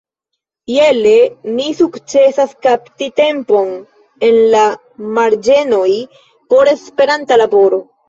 [0.75, 1.11] Iele
[1.57, 3.71] mi sukcesas kapti tempon
[4.31, 4.67] en la
[5.21, 5.87] marĝenoj
[6.53, 7.85] por Esperanta laboro.